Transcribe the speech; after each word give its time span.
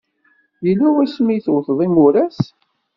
Yella 0.65 0.87
wasmi 0.93 1.31
ay 1.33 1.41
tuwyeḍ 1.45 1.79
imuras? 1.85 2.39